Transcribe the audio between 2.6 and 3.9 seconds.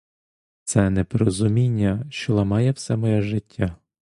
все моє життя.